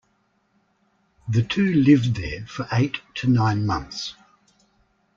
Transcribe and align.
The 1.29 1.43
two 1.43 1.63
lived 1.75 2.15
there 2.15 2.47
for 2.47 2.67
eight 2.71 3.01
to 3.17 3.27
nine 3.27 3.67
months. 3.67 4.15